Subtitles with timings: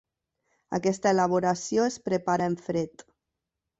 [0.77, 3.07] Aquesta elaboració es prepara en fred.